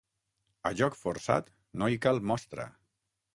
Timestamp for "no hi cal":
1.83-2.23